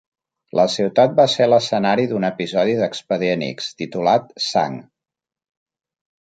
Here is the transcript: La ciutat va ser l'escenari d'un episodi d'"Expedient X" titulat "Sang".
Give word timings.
La 0.59 0.63
ciutat 0.75 1.11
va 1.19 1.25
ser 1.33 1.47
l'escenari 1.49 2.05
d'un 2.13 2.25
episodi 2.29 2.73
d'"Expedient 2.79 3.45
X" 3.49 3.69
titulat 3.83 4.35
"Sang". 4.47 4.81